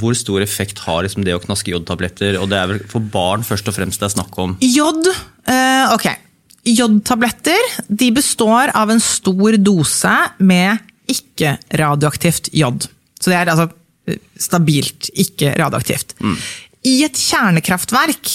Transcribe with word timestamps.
hvor 0.00 0.16
stor 0.18 0.42
effekt 0.44 0.80
har 0.86 1.04
liksom 1.06 1.24
det 1.26 1.34
å 1.36 1.42
knaske 1.42 1.72
jodtabletter? 1.72 2.38
Og 2.40 2.50
det 2.50 2.58
er 2.60 2.70
vel 2.72 2.82
for 2.90 3.04
barn 3.12 3.44
først 3.46 3.68
og 3.70 3.76
fremst 3.76 4.02
det 4.02 4.10
er 4.10 4.16
snakk 4.16 4.38
om? 4.42 4.56
Jod, 4.64 5.08
eh, 5.48 5.94
ok. 5.94 6.08
Jodtabletter 6.66 7.72
de 7.86 8.10
består 8.14 8.72
av 8.74 8.90
en 8.90 9.02
stor 9.02 9.58
dose 9.62 10.14
med 10.38 10.82
ikke-radioaktivt 11.10 12.50
jod. 12.56 12.88
Så 13.20 13.30
det 13.30 13.38
er 13.38 13.52
altså 13.52 13.68
eh, 14.10 14.20
stabilt 14.40 15.10
ikke-radioaktivt. 15.14 16.16
I 16.86 16.96
et 17.06 17.18
kjernekraftverk 17.18 18.32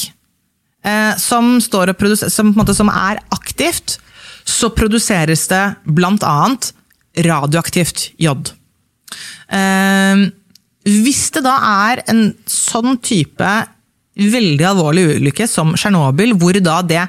eh, 0.87 1.13
som, 1.19 1.57
som, 1.61 2.53
måte, 2.55 2.75
som 2.77 2.91
er 2.91 3.21
aktivt, 3.35 3.99
så 4.47 4.71
produseres 4.73 5.45
det 5.51 5.63
blant 5.85 6.23
annet 6.25 6.71
radioaktivt 7.27 8.09
jod. 8.21 8.53
Eh, 9.51 10.31
hvis 10.87 11.27
det 11.35 11.43
da 11.45 11.57
er 11.89 12.01
en 12.09 12.31
sånn 12.49 12.97
type 13.03 13.51
veldig 14.15 14.65
alvorlig 14.67 15.05
ulykke 15.17 15.47
som 15.49 15.75
Tsjernobyl, 15.77 16.33
hvor 16.39 16.57
da 16.63 16.81
det 16.85 17.05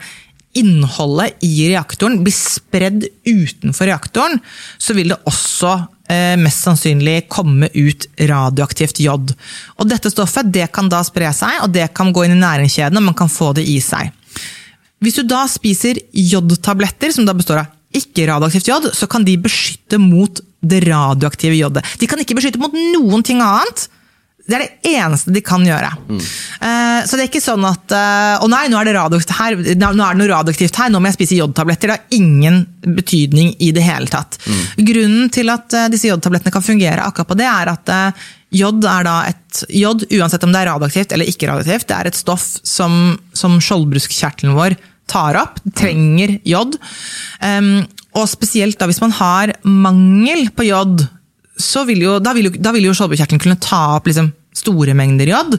innholdet 0.59 1.41
i 1.47 1.71
reaktoren 1.71 2.19
blir 2.25 2.35
spredd 2.37 3.07
utenfor 3.25 3.89
reaktoren, 3.89 4.37
så 4.77 4.93
vil 4.97 5.15
det 5.15 5.21
også 5.29 5.73
eh, 6.13 6.35
mest 6.41 6.67
sannsynlig 6.67 7.23
komme 7.33 7.71
ut 7.73 8.07
radioaktivt 8.21 9.01
jod. 9.01 9.33
Og 9.81 9.89
dette 9.89 10.13
stoffet 10.13 10.53
det 10.53 10.69
kan 10.77 10.91
da 10.93 11.01
spre 11.09 11.33
seg, 11.37 11.63
og 11.65 11.73
det 11.73 11.89
kan 11.97 12.13
gå 12.13 12.27
inn 12.27 12.37
i 12.37 12.43
næringskjeden, 12.43 13.01
og 13.01 13.09
man 13.09 13.17
kan 13.17 13.33
få 13.33 13.55
det 13.57 13.65
i 13.65 13.79
seg. 13.81 14.13
Hvis 15.03 15.19
du 15.19 15.25
da 15.27 15.47
spiser 15.51 15.99
jodtabletter, 16.13 17.11
som 17.15 17.27
da 17.27 17.35
består 17.35 17.65
av 17.65 17.97
ikke-radioaktivt 17.97 18.69
jod, 18.69 18.93
så 18.97 19.09
kan 19.11 19.25
de 19.25 19.41
beskytte 19.41 19.99
mot 20.01 20.41
det 20.63 20.85
radioaktive 20.87 21.59
jodet. 21.59 21.85
De 21.99 22.09
kan 22.11 22.21
ikke 22.23 22.39
beskytte 22.39 22.63
mot 22.63 22.75
noen 22.75 23.27
ting 23.27 23.43
annet. 23.43 23.89
Det 24.43 24.57
er 24.57 24.65
det 24.65 24.93
eneste 24.97 25.31
de 25.31 25.41
kan 25.45 25.63
gjøre. 25.63 25.89
Eh, 26.11 27.05
så 27.07 27.15
det 27.15 27.25
er 27.25 27.29
ikke 27.29 27.43
sånn 27.43 27.63
at 27.69 27.93
eh, 27.95 28.43
Å 28.43 28.49
nei, 28.51 28.65
nå 28.73 28.81
er 28.81 28.89
det 28.89 28.97
radioaktivt 28.97 29.37
her, 29.39 29.55
nå 29.79 29.87
er 29.87 30.17
det 30.17 30.19
noe 30.19 30.31
radioaktivt 30.33 30.81
her, 30.81 30.91
nå 30.91 30.99
må 30.99 31.11
jeg 31.11 31.19
spise 31.21 31.39
jodtabletter. 31.39 31.93
Det 31.93 31.99
har 32.01 32.19
ingen 32.19 32.63
betydning 32.83 33.55
i 33.63 33.71
det 33.75 33.85
hele 33.87 34.11
tatt. 34.11 34.41
Grunnen 34.79 35.31
til 35.35 35.53
at 35.55 35.79
eh, 35.79 35.91
disse 35.93 36.11
jodtablettene 36.11 36.55
kan 36.55 36.67
fungere 36.67 37.07
akkurat 37.07 37.31
på 37.31 37.39
det, 37.39 37.47
er 37.47 37.71
at 37.71 37.95
jod 38.53 38.83
er 38.85 39.09
da 39.09 39.17
et 39.31 39.39
Jod, 39.69 40.07
uansett 40.17 40.47
om 40.47 40.53
det 40.55 40.63
er 40.63 40.71
radioaktivt 40.71 41.11
eller 41.13 41.29
ikke 41.29 41.45
radioaktivt, 41.51 41.85
det 41.91 41.97
er 41.99 42.09
et 42.09 42.17
stoff 42.17 42.47
som, 42.65 43.19
som 43.37 43.59
skjoldbruskkjertelen 43.61 44.55
vår 44.57 44.79
tar 45.11 45.39
opp, 45.41 45.59
trenger 45.79 46.37
jod. 46.49 46.79
Um, 47.43 47.83
og 48.19 48.29
spesielt 48.31 48.79
da 48.81 48.89
hvis 48.91 49.03
man 49.03 49.15
har 49.17 49.55
mangel 49.65 50.49
på 50.55 50.69
jod, 50.69 51.07
så 51.63 51.85
vil 51.89 52.05
jo, 52.05 52.19
da 52.23 52.35
vil 52.37 52.51
jo, 52.51 52.55
da 52.61 52.73
vil 52.75 52.89
jo 52.89 52.95
skjoldbruskkjertelen 52.97 53.43
kunne 53.43 53.61
ta 53.63 53.97
opp 53.97 54.09
liksom, 54.09 54.31
store 54.57 54.95
mengder 54.97 55.31
jod. 55.33 55.57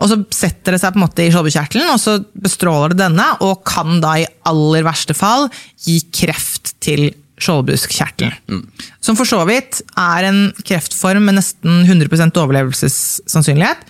Og 0.00 0.10
så 0.10 0.18
setter 0.34 0.76
det 0.76 0.82
seg 0.82 0.94
på 0.94 1.00
en 1.00 1.06
måte 1.06 1.24
i 1.24 1.32
skjoldbruskkjertelen, 1.32 1.90
og 1.92 2.00
så 2.00 2.18
bestråler 2.46 2.94
det 2.94 3.02
denne, 3.04 3.28
og 3.44 3.64
kan 3.68 4.00
da 4.04 4.16
i 4.20 4.28
aller 4.48 4.86
verste 4.86 5.16
fall 5.16 5.48
gi 5.84 6.00
kreft 6.14 6.74
til 6.84 7.10
skjoldbruskkjertelen. 7.40 8.62
Som 9.02 9.18
for 9.18 9.28
så 9.28 9.40
vidt 9.48 9.82
er 9.98 10.28
en 10.28 10.40
kreftform 10.62 11.26
med 11.28 11.40
nesten 11.40 11.82
100% 11.88 12.40
overlevelsessannsynlighet. 12.44 13.82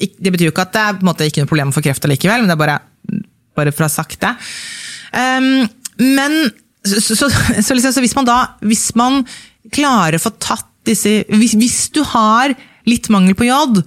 Det 0.00 0.32
betyr 0.32 0.48
jo 0.48 0.54
ikke 0.54 0.66
at 0.68 0.74
det 0.74 0.82
er 0.82 0.98
på 0.98 1.04
en 1.04 1.10
måte 1.10 1.28
ikke 1.28 1.44
noe 1.44 1.50
problem 1.50 1.72
for 1.76 1.84
kreft 1.84 2.04
allikevel, 2.06 2.42
men 2.42 2.50
det 2.50 2.56
er 2.56 2.60
bare, 2.60 2.78
bare 3.56 3.72
for 3.74 3.84
å 3.84 3.90
ha 3.90 3.92
sagt 3.92 4.20
det. 4.22 4.34
Um, 5.12 5.68
men 6.00 6.36
så, 6.86 7.00
så, 7.16 7.28
så, 7.28 7.74
liksom, 7.76 7.92
så 7.92 8.00
hvis 8.04 8.16
man 8.16 8.28
da 8.28 8.40
hvis 8.64 8.86
man 8.96 9.22
klarer 9.74 10.16
å 10.16 10.22
få 10.22 10.32
tatt 10.40 10.66
disse 10.88 11.18
hvis, 11.28 11.52
hvis 11.60 11.80
du 11.92 12.00
har 12.08 12.54
litt 12.88 13.10
mangel 13.12 13.34
på 13.36 13.44
jod, 13.44 13.82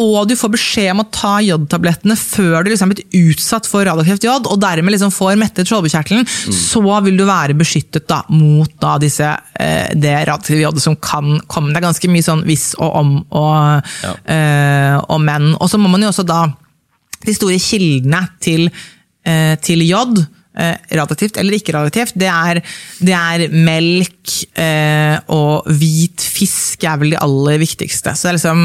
og 0.00 0.14
du 0.26 0.32
får 0.38 0.50
beskjed 0.54 0.88
om 0.94 1.02
å 1.02 1.08
ta 1.12 1.34
jodtablettene 1.44 2.16
før 2.16 2.64
du 2.64 2.70
liksom 2.72 2.88
er 2.88 2.96
blitt 2.96 3.16
utsatt 3.18 3.68
for 3.68 3.84
radioaktivt 3.86 4.24
jod, 4.24 4.48
og 4.48 4.62
dermed 4.62 4.94
liksom 4.94 5.12
får 5.12 5.36
mettet 5.38 5.68
skjoldbruskkjertelen, 5.68 6.24
så 6.56 6.80
vil 7.04 7.20
du 7.20 7.26
være 7.28 7.54
beskyttet 7.60 8.08
da, 8.10 8.22
mot 8.32 8.72
da 8.80 8.94
disse, 9.02 9.28
eh, 9.60 9.92
det 9.92 10.14
radioaktive 10.24 10.64
jodet 10.64 10.82
som 10.86 10.96
kan 10.96 11.36
komme. 11.52 11.74
Det 11.74 11.82
er 11.82 11.86
ganske 11.90 12.10
mye 12.10 12.26
sånn 12.26 12.46
hvis 12.48 12.70
og 12.80 12.96
om 13.02 13.12
og, 13.28 13.92
Ja. 14.08 14.14
eh, 14.24 14.96
og 15.04 15.20
men. 15.20 15.52
Og 15.60 15.68
så 15.70 15.78
må 15.78 15.92
man 15.92 16.00
jo 16.02 16.08
også 16.08 16.24
da 16.26 16.46
de 17.20 17.36
store 17.36 17.60
kildene 17.60 18.24
til, 18.40 18.70
til 19.64 19.86
jod, 19.86 20.20
radiativt 20.50 20.90
radioaktivt 20.90 21.38
eller 21.38 21.56
ikke 21.56 21.74
radioaktivt, 21.76 22.16
det 22.18 22.28
er, 22.28 22.60
det 22.98 23.14
er 23.14 23.44
melk 23.54 24.34
eh, 24.58 25.16
og 25.32 25.68
hvit 25.78 26.20
fisk 26.20 26.84
er 26.84 26.98
vel 27.00 27.14
de 27.14 27.20
aller 27.20 27.60
viktigste. 27.62 28.14
Så 28.16 28.26
det 28.26 28.32
er 28.32 28.38
liksom, 28.38 28.64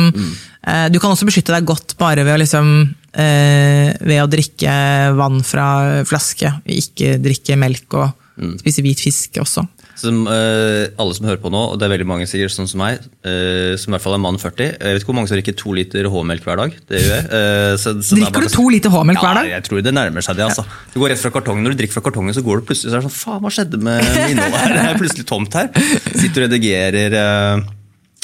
eh, 0.65 0.87
du 0.89 0.99
kan 0.99 1.13
også 1.13 1.27
beskytte 1.29 1.53
deg 1.53 1.67
godt 1.67 1.95
bare 2.01 2.25
ved 2.25 2.35
å, 2.35 2.41
liksom, 2.41 2.73
eh, 3.13 3.93
ved 4.01 4.23
å 4.23 4.29
drikke 4.31 4.75
vann 5.15 5.41
fra 5.45 5.67
flaske, 6.09 6.51
ikke 6.65 7.17
drikke 7.21 7.59
melk 7.59 7.99
og 8.01 8.57
spise 8.59 8.83
hvit 8.83 9.05
fisk 9.05 9.39
også. 9.39 9.63
Som, 9.95 10.25
uh, 10.27 10.85
alle 10.99 11.15
som 11.15 11.27
hører 11.29 11.39
på 11.39 11.51
nå, 11.53 11.61
og 11.71 11.79
det 11.79 11.87
er 11.87 11.93
veldig 11.93 12.07
mange 12.09 12.27
sikkert 12.27 12.51
sånn 12.55 12.67
som 12.67 12.81
meg, 12.83 13.03
uh, 13.23 13.75
som 13.79 13.91
i 13.91 13.95
hvert 13.95 14.03
fall 14.03 14.17
er 14.17 14.23
mann 14.25 14.39
40 14.41 14.65
Jeg 14.73 14.97
vet 14.97 15.03
ikke 15.03 15.11
hvor 15.11 15.17
mange 15.19 15.31
som 15.31 15.39
drikker 15.39 15.55
to 15.61 15.75
liter 15.77 16.09
H-melk 16.11 16.47
hver 16.47 16.59
dag. 16.61 16.75
Det 16.91 17.01
gjør 17.01 17.13
jeg. 17.13 17.27
Uh, 17.31 17.71
så, 17.79 17.95
så 17.99 18.17
er 18.17 18.25
Drikker 18.25 18.47
du 18.47 18.55
to 18.57 18.67
liter 18.73 18.93
H-melk 18.93 19.23
hver 19.23 19.39
dag? 19.39 19.49
Ja, 19.49 19.59
jeg 19.59 19.67
tror 19.69 19.85
det 19.85 19.95
nærmer 19.95 20.25
seg 20.25 20.39
det. 20.39 20.49
altså. 20.49 20.65
Du 20.93 20.99
går 20.99 21.13
rett 21.15 21.23
fra 21.23 21.31
kartongen, 21.37 21.63
Når 21.65 21.75
du 21.75 21.83
drikker 21.83 21.99
fra 21.99 22.05
kartongen, 22.09 22.35
så 22.35 22.43
går 22.45 22.61
du 22.61 22.69
plutselig 22.71 22.91
så 22.91 22.99
er 22.99 23.05
det 23.05 23.09
sånn, 23.09 23.17
faen, 23.21 23.41
hva 23.45 23.53
skjedde 23.53 23.79
med 23.79 24.03
med 24.05 24.35
innholdet 24.35 24.61
her? 24.61 24.75
Det 24.75 24.85
er 24.91 24.99
plutselig 24.99 25.27
tomt 25.29 25.57
her. 25.57 25.71
Sitter 26.11 26.45
og 26.45 26.47
redigerer 26.49 27.17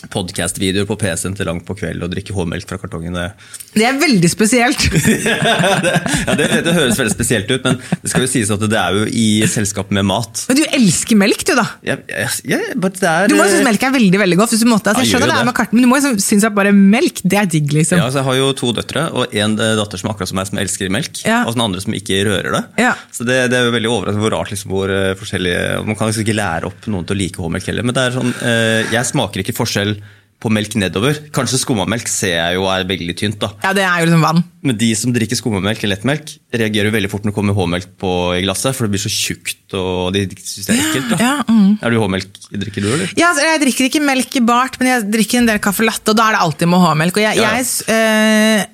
eh, 0.02 0.10
podcast-videoer 0.14 0.88
på 0.90 0.98
PC-en 1.02 1.36
til 1.38 1.50
langt 1.50 1.66
på 1.68 1.76
kveld 1.80 2.04
og 2.06 2.12
drikke 2.14 2.36
H-melk 2.36 2.68
fra 2.70 2.80
kartongene. 2.82 3.32
Det, 3.72 3.86
er 3.88 3.96
veldig 3.96 4.28
spesielt. 4.28 4.82
ja, 5.24 6.34
det, 6.36 6.48
det 6.66 6.74
høres 6.76 6.98
veldig 7.00 7.14
spesielt 7.14 7.48
ut, 7.54 7.64
men 7.64 7.78
det 8.02 8.10
skal 8.12 8.26
jo 8.26 8.28
sies 8.28 8.50
at 8.52 8.66
det 8.68 8.76
er 8.76 8.98
jo 8.98 9.06
i 9.08 9.48
selskap 9.48 9.94
med 9.96 10.04
mat. 10.10 10.42
Men 10.50 10.60
du 10.60 10.66
elsker 10.76 11.16
melk, 11.16 11.46
du 11.48 11.54
da? 11.56 11.64
Ja, 11.88 11.96
ja, 12.12 12.28
er, 12.28 13.32
Du 13.32 13.38
må 13.38 13.46
jo 13.46 13.54
synes 13.54 13.64
melk 13.70 13.86
er 13.88 13.94
veldig 13.96 14.20
veldig 14.20 14.40
godt. 14.42 14.52
hvis 14.52 14.66
du 14.66 14.68
måtte. 14.68 14.92
Altså, 14.92 15.06
jeg 15.06 15.14
skjønner 15.14 15.32
det. 15.32 15.38
det 15.38 15.46
er 15.46 15.48
med 15.48 15.58
karten, 15.62 15.80
men 15.80 15.88
du 15.88 15.92
må 15.94 16.02
jo 16.02 16.12
synes 16.20 16.50
at 16.50 16.58
bare 16.58 16.74
melk, 16.76 17.24
det 17.24 17.40
er 17.40 17.48
digg, 17.54 17.72
liksom. 17.78 18.02
Ja, 18.02 18.10
altså 18.10 18.20
jeg 18.20 18.28
har 18.28 18.40
jo 18.42 18.52
to 18.60 18.74
døtre 18.76 19.06
og 19.16 19.40
en 19.40 19.56
eh, 19.56 19.74
datter 19.80 20.04
som 20.04 20.12
akkurat 20.12 20.34
som 20.34 20.42
meg 20.42 20.52
som 20.52 20.60
elsker 20.62 20.92
melk. 20.92 21.24
Og 21.24 21.56
den 21.56 21.64
andre 21.64 21.84
som 21.84 21.96
ikke 21.96 22.20
rører 22.28 22.52
det. 22.58 22.64
Ja. 22.84 22.92
Så 23.16 23.28
det, 23.28 23.40
det 23.54 23.60
er 23.62 23.70
jo 23.70 23.76
veldig 23.78 23.92
overraskende 23.92 24.26
hvor 24.26 24.36
rart 24.36 24.52
liksom, 24.52 24.76
hvor 24.76 24.92
eh, 24.92 25.14
forskjellige 25.20 25.86
Man 25.88 25.98
kan 25.98 26.12
liksom 26.12 26.26
ikke 26.26 26.38
lære 26.38 26.70
opp 26.70 26.88
noen 26.92 27.08
til 27.08 27.16
å 27.16 27.22
like 27.22 27.42
H-melk 27.42 27.72
heller. 27.72 27.88
Men 27.88 27.98
det 27.98 28.04
er 28.04 28.18
sånn, 28.18 28.36
eh, 28.44 28.92
jeg 28.92 29.12
smaker 29.12 29.44
ikke 29.44 29.58
forskjell 29.58 29.91
på 30.42 30.50
melk 30.50 30.74
nedover. 30.82 31.20
Kanskje 31.36 31.60
skummamelk 31.62 32.08
ser 32.10 32.32
jeg 32.34 32.56
jo 32.58 32.64
er 32.66 32.82
veldig 32.90 33.14
tynt. 33.20 33.36
da. 33.44 33.52
Ja, 33.62 33.74
det 33.78 33.84
er 33.86 34.00
jo 34.02 34.08
liksom 34.10 34.24
vann. 34.26 34.40
Men 34.66 34.78
de 34.78 34.88
som 34.98 35.14
drikker 35.14 35.38
skummamelk 35.38 35.84
eller 35.84 35.94
lettmelk, 36.00 36.32
reagerer 36.58 36.90
jo 36.90 36.96
veldig 36.96 37.12
fort 37.12 37.28
når 37.28 37.30
det 37.34 37.38
kommer 37.38 37.54
H-melk 37.60 37.92
på 38.02 38.14
i 38.40 38.42
glasset, 38.42 38.74
for 38.74 38.88
det 38.88 38.96
blir 38.96 39.04
så 39.04 39.12
tjukt, 39.14 39.62
og 39.78 40.10
de 40.16 40.24
syns 40.42 40.66
det 40.66 40.74
er 40.74 40.82
ekkelt. 40.82 41.14
da. 41.14 41.20
Ja, 41.22 41.34
mm. 41.46 41.70
Er 41.86 41.94
du 41.94 42.00
H-melk 42.02 42.42
drikker 42.58 42.82
du, 42.82 42.90
eller? 42.90 43.14
Ja, 43.22 43.30
altså, 43.30 43.46
jeg 43.52 43.62
drikker 43.68 43.90
ikke 43.92 44.02
melk 44.10 44.40
i 44.42 44.44
bart, 44.50 44.80
men 44.82 44.90
jeg 44.96 45.06
drikker 45.14 45.44
en 45.44 45.52
del 45.52 45.62
caffè 45.62 45.86
latte, 45.86 46.10
og 46.10 46.18
da 46.18 46.28
er 46.32 46.38
det 46.40 46.42
alltid 46.48 46.74
med 46.74 46.86
H-melk. 46.88 47.22
Og 47.22 47.26
jeg, 47.28 47.38
Ja, 47.38 47.52
ja. 47.52 47.62
jeg 47.62 47.94
eh, 47.94 48.66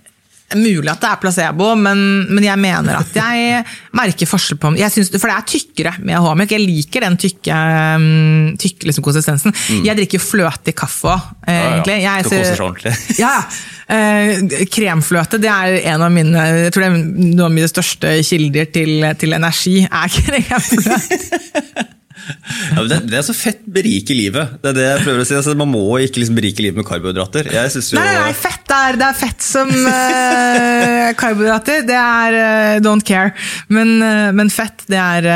Mulig 0.56 0.88
at 0.88 1.02
det 1.03 1.09
er 1.09 1.18
placebo, 1.19 1.74
men, 1.75 2.00
men 2.31 2.46
jeg 2.46 2.56
mener 2.62 3.02
at 3.02 3.18
jeg 3.18 3.63
merker 3.97 4.30
forskjell 4.30 4.59
på 4.62 4.69
jeg 4.80 4.94
synes, 4.94 5.09
For 5.18 5.28
det 5.28 5.35
er 5.35 5.47
tykkere 5.52 5.91
med 6.08 6.16
H-melk. 6.24 6.53
Jeg 6.56 6.63
liker 6.63 7.03
den 7.03 7.18
tykke, 7.19 7.58
mm, 8.00 8.53
tykke 8.62 8.88
liksom, 8.88 9.03
konsistensen. 9.03 9.56
Jeg 9.84 9.97
drikker 10.00 10.24
fløte 10.24 10.72
i 10.72 10.78
kaffe 10.78 11.12
òg, 11.18 11.34
Mm. 11.47 11.52
Ja, 11.52 11.58
ja. 11.58 11.68
egentlig. 11.74 11.97
Jeg 12.03 12.25
Skal 12.28 12.72
kose 12.72 12.94
seg. 12.96 13.19
Ja, 13.24 13.34
ja. 13.35 13.44
Eh, 13.88 14.66
kremfløte 14.72 15.38
det 15.40 15.47
er 15.47 15.78
en 15.94 16.02
av 16.03 16.12
mine 16.12 16.41
jeg 16.66 16.74
tror 16.75 16.84
det 16.84 16.90
er 16.90 16.97
noen 16.97 17.46
av 17.46 17.53
mine 17.56 17.69
største 17.72 18.18
kilder 18.28 18.68
til, 18.75 19.06
til 19.19 19.35
energi. 19.38 19.78
er 19.88 20.12
kremfløte. 20.18 21.85
Ja, 22.28 22.81
men 22.81 22.90
det, 22.91 22.97
det 23.12 23.19
er 23.19 23.24
så 23.24 23.35
fett 23.35 23.62
berike 23.72 24.16
livet. 24.16 24.58
Det 24.64 24.72
er 24.72 24.75
det 24.75 24.85
jeg 24.88 25.03
prøver 25.06 25.24
å 25.24 25.28
si. 25.28 25.35
Altså, 25.38 25.53
man 25.59 25.69
må 25.72 25.84
ikke 26.03 26.19
liksom 26.19 26.35
berike 26.35 26.64
livet 26.66 26.79
med 26.81 26.88
karbohydrater. 26.88 27.47
Jeg 27.53 27.72
synes 27.75 27.91
jo... 27.94 28.00
Nei, 28.02 28.08
nei, 28.09 28.24
nei, 28.28 28.34
fett 28.35 28.56
er, 28.75 28.97
det 29.00 29.05
er 29.07 29.16
fett 29.17 29.44
som 29.44 29.69
uh, 29.72 31.09
karbohydrater. 31.19 31.84
Det 31.87 31.97
er 31.97 32.37
uh, 32.37 32.73
don't 32.84 33.05
care. 33.05 33.34
Men, 33.73 33.97
uh, 34.02 34.29
men 34.35 34.52
fett, 34.53 34.85
det 34.91 34.99
er, 34.99 35.28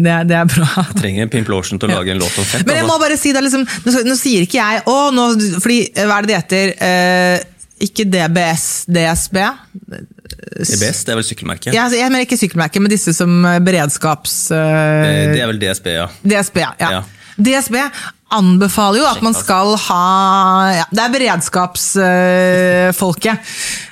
det 0.00 0.12
er, 0.12 0.26
det 0.28 0.38
er 0.38 0.50
bra. 0.50 0.84
trenger 1.00 1.26
en 1.26 1.32
Pimp 1.32 1.50
Lotion 1.52 1.80
til 1.80 1.90
å 1.90 2.00
lage 2.00 2.14
en 2.14 2.22
låt 2.22 2.38
om 2.40 2.46
fett. 2.46 2.66
Men 2.66 2.80
jeg 2.80 2.86
altså. 2.86 2.92
må 2.92 2.98
bare 3.02 3.18
si 3.20 3.34
det, 3.36 3.44
liksom, 3.46 3.66
nå, 3.86 3.96
nå 4.08 4.18
sier 4.18 4.48
ikke 4.48 4.60
jeg 4.60 4.84
å, 4.90 4.98
nå, 5.14 5.26
fordi, 5.58 5.80
Hva 6.00 6.20
er 6.20 6.26
det 6.26 6.32
det 6.32 6.40
heter? 6.40 7.46
Ikke 7.80 8.04
DBS, 8.04 8.66
DSB? 8.92 9.38
DBS, 9.40 11.04
det 11.06 11.14
er 11.14 11.16
vel 11.16 11.24
sykkelmerket? 11.24 11.72
Ja, 11.72 11.86
altså, 11.86 11.96
jeg 12.00 12.12
mener 12.12 12.26
ikke 12.26 12.40
sykkelmerke, 12.40 12.82
men 12.82 12.92
disse 12.92 13.14
som 13.16 13.40
beredskaps... 13.64 14.42
Det 14.52 15.40
er 15.40 15.48
vel 15.48 15.60
DSB, 15.62 15.94
ja. 15.96 16.10
DSB, 16.20 16.60
ja. 16.60 16.74
Ja. 17.00 17.04
DSB 17.40 17.78
anbefaler 18.34 18.98
jo 19.00 19.06
at 19.10 19.22
man 19.24 19.34
skal 19.34 19.72
ha 19.88 20.00
ja, 20.76 20.84
Det 20.90 21.02
er 21.02 21.12
beredskapsfolket. 21.14 23.38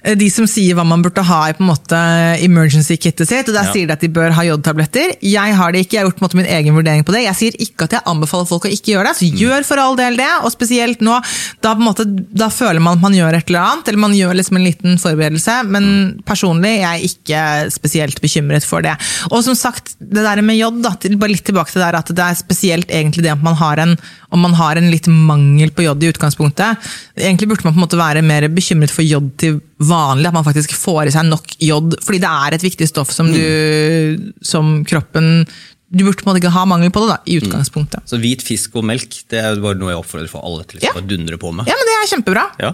Eh, 0.04 0.14
de 0.18 0.28
som 0.32 0.46
sier 0.48 0.74
hva 0.78 0.84
man 0.86 1.02
burde 1.04 1.22
ha 1.26 1.40
i 1.50 1.54
på 1.56 1.62
en 1.64 1.70
måte 1.72 1.98
emergency-kittet 2.44 3.28
sitt. 3.28 3.48
og 3.48 3.54
Der 3.54 3.64
Ja. 3.66 3.72
sier 3.72 3.86
de 3.86 3.92
at 3.92 4.00
de 4.00 4.08
bør 4.08 4.30
ha 4.32 4.42
jodtabletter. 4.46 5.16
Jeg 5.22 5.54
har 5.54 5.72
det 5.72 5.80
ikke, 5.86 5.94
jeg 5.96 6.02
har 6.04 6.10
gjort 6.10 6.20
måte, 6.22 6.34
min 6.36 6.46
egen 6.46 6.74
vurdering 6.74 7.04
på 7.04 7.12
det. 7.12 7.22
Jeg 7.24 7.34
sier 7.36 7.52
ikke 7.58 7.82
at 7.84 7.90
jeg 7.98 8.02
anbefaler 8.06 8.46
folk 8.46 8.64
å 8.64 8.70
ikke 8.72 8.92
gjøre 8.94 9.04
det, 9.08 9.16
så 9.18 9.26
gjør 9.34 9.64
for 9.64 9.76
all 9.78 9.96
del 9.96 10.16
det. 10.16 10.28
Og 10.44 10.52
spesielt 10.52 11.00
nå, 11.00 11.20
da, 11.62 11.74
på 11.74 11.80
en 11.80 11.88
måte, 11.88 12.04
da 12.06 12.48
føler 12.48 12.80
man 12.80 12.96
at 12.98 13.02
man 13.02 13.12
gjør 13.12 13.34
et 13.34 13.48
eller 13.48 13.60
annet, 13.60 13.88
eller 13.88 13.98
man 13.98 14.12
gjør 14.12 14.34
liksom 14.34 14.56
en 14.56 14.64
liten 14.64 14.98
forberedelse. 14.98 15.62
Men 15.66 16.14
personlig 16.24 16.78
jeg 16.78 16.84
er 16.84 16.98
ikke 17.08 17.70
spesielt 17.72 18.20
bekymret 18.20 18.64
for 18.64 18.82
det. 18.82 18.96
Og 19.30 19.42
som 19.44 19.54
sagt, 19.54 19.94
det 20.00 20.22
der 20.22 20.42
med 20.42 20.56
jod, 20.58 20.82
da, 20.82 20.90
bare 21.18 21.30
litt 21.34 21.44
tilbake 21.44 21.70
til 21.72 21.82
det 21.82 21.92
der 21.92 21.98
at 21.98 22.06
det 22.14 22.24
er 22.24 22.34
spesielt 22.38 22.88
egentlig 22.88 23.22
det 23.24 23.32
at 23.32 23.42
man 23.42 23.54
har 23.58 23.76
en, 23.78 23.96
om 24.34 24.42
man 24.44 24.56
har 24.58 24.76
en 24.76 24.90
litt 24.92 25.08
mangel 25.08 25.70
på 25.72 25.86
jod 25.86 26.02
i 26.04 26.10
utgangspunktet. 26.12 26.90
Egentlig 27.16 27.48
burde 27.48 27.64
man 27.64 27.74
på 27.74 27.80
en 27.80 27.84
måte 27.86 28.00
være 28.00 28.24
mer 28.26 28.48
bekymret 28.52 28.92
for 28.92 29.06
jod 29.06 29.30
til 29.40 29.60
vanlig, 29.78 30.28
at 30.28 30.36
man 30.36 30.46
faktisk 30.46 30.74
får 30.76 31.08
i 31.08 31.14
seg 31.14 31.28
nok 31.30 31.56
jod, 31.64 31.96
fordi 32.04 32.20
det 32.24 32.34
er 32.34 32.56
et 32.56 32.66
viktig 32.66 32.88
stoff 32.90 33.12
som 33.14 33.30
du, 33.32 34.28
som 34.44 34.82
kroppen 34.88 35.46
Du 35.88 36.02
burde 36.04 36.20
på 36.20 36.26
en 36.26 36.30
måte 36.34 36.42
ikke 36.42 36.52
ha 36.52 36.62
mangel 36.68 36.90
på 36.92 37.00
det, 37.00 37.14
da, 37.14 37.16
i 37.24 37.38
utgangspunktet. 37.40 38.04
Så 38.10 38.18
hvit 38.20 38.42
fisk 38.44 38.74
og 38.76 38.84
melk 38.84 39.22
det 39.32 39.40
er 39.40 39.60
bare 39.62 39.78
noe 39.80 39.94
jeg 39.94 40.02
oppfordrer 40.02 40.28
for 40.28 40.44
alle 40.44 40.66
til 40.68 40.82
Ja. 40.84 40.92
å 40.92 41.00
dundre 41.00 41.38
på 41.40 41.52
med. 41.56 41.68
Ja, 41.70 41.76
men 41.78 41.88
det 41.88 41.94
er 41.96 42.10
kjempebra. 42.12 42.44
Ja. 42.60 42.72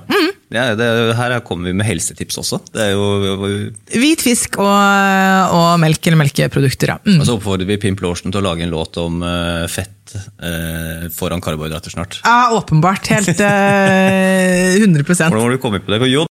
Ja, 0.54 0.64
det, 0.78 0.86
her 1.18 1.34
kommer 1.46 1.70
vi 1.70 1.74
med 1.78 1.86
helsetips 1.86 2.38
også. 2.38 2.60
Det 2.74 2.92
jo, 2.92 3.06
Hvit 3.90 4.22
fisk 4.22 4.58
og, 4.62 4.70
og 5.54 5.80
melk 5.82 6.06
eller 6.06 6.20
melkeprodukter, 6.20 6.94
ja. 6.94 6.98
Mm. 7.06 7.20
og 7.20 7.26
så 7.26 7.34
oppfordrer 7.38 7.66
vi 7.70 7.78
Pimp 7.82 8.02
Lorsen 8.04 8.34
til 8.34 8.42
å 8.42 8.46
lage 8.50 8.62
en 8.66 8.70
låt 8.74 8.98
om 9.02 9.18
uh, 9.24 9.64
fett 9.70 10.14
uh, 10.14 11.08
foran 11.14 11.42
karbohydrater 11.42 11.90
snart. 11.94 12.20
Ja, 12.22 12.52
åpenbart. 12.54 13.10
Helt 13.10 13.34
uh, 13.34 14.78
100% 14.78 15.34
Hvordan 15.34 15.42
var 15.42 15.50
du 15.56 15.58
kommet 15.62 15.86
på 15.86 15.94
det? 15.94 16.06
Jo, 16.12 16.22